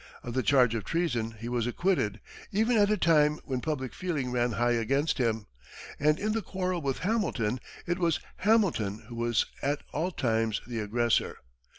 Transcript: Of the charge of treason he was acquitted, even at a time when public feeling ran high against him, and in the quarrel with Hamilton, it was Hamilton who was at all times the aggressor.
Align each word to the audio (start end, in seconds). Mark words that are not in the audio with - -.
Of 0.23 0.33
the 0.33 0.41
charge 0.41 0.73
of 0.73 0.83
treason 0.83 1.35
he 1.39 1.47
was 1.47 1.67
acquitted, 1.67 2.21
even 2.51 2.75
at 2.75 2.89
a 2.89 2.97
time 2.97 3.37
when 3.45 3.61
public 3.61 3.93
feeling 3.93 4.31
ran 4.31 4.53
high 4.53 4.71
against 4.71 5.19
him, 5.19 5.45
and 5.99 6.17
in 6.19 6.31
the 6.31 6.41
quarrel 6.41 6.81
with 6.81 6.97
Hamilton, 7.05 7.59
it 7.85 7.99
was 7.99 8.19
Hamilton 8.37 9.03
who 9.09 9.15
was 9.15 9.45
at 9.61 9.83
all 9.93 10.09
times 10.09 10.59
the 10.65 10.79
aggressor. 10.79 11.37